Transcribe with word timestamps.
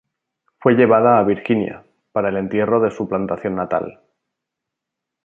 Fue 0.59 0.73
llevada 0.73 1.19
a 1.19 1.23
Virginia 1.23 1.85
para 2.11 2.29
el 2.29 2.37
entierro 2.37 2.83
en 2.83 2.89
su 2.91 3.07
plantación 3.07 3.53
natal. 3.55 3.99